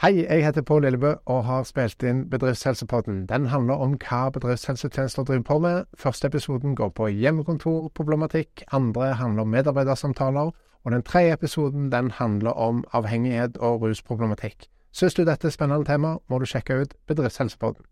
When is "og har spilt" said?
1.28-2.00